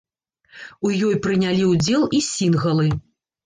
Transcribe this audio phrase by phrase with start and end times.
[0.87, 2.93] У ёй прынялі ўдзел і сінгалы.